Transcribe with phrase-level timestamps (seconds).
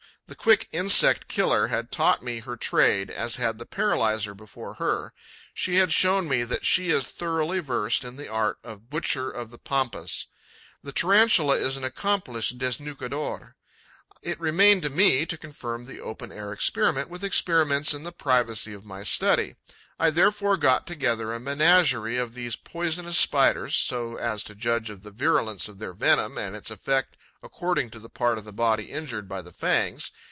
[0.27, 5.13] The quick insect killer had taught me her trade as had the paralyzer before her:
[5.53, 9.29] she had shown me that she is thoroughly versed in the art of the butcher
[9.29, 10.27] of the Pampas.
[10.83, 13.55] The Tarantula is an accomplished desnucador.
[14.21, 18.71] It remained to me to confirm the open air experiment with experiments in the privacy
[18.71, 19.57] of my study.
[19.99, 25.03] I therefore got together a menagerie of these poisonous Spiders, so as to judge of
[25.03, 28.91] the virulence of their venom and its effect according to the part of the body
[28.91, 30.11] injured by the fangs.